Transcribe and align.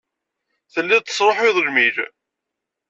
Telliḍ 0.73 1.01
tesṛuḥuyeḍ 1.03 1.57
lmil. 1.65 1.97